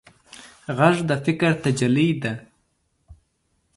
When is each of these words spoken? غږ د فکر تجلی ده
غږ 0.77 0.95
د 1.09 1.11
فکر 1.25 1.51
تجلی 1.63 2.09
ده 2.21 2.33